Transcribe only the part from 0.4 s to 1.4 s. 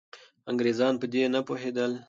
انګریزان په دې نه